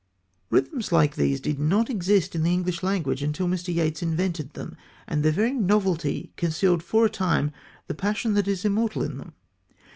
[0.49, 3.71] _Rhythms like these did not exist in the English language until Mr.
[3.71, 7.51] Yeats invented them, and their very novelty concealed for a time
[7.85, 9.33] the passion that is immortal in them.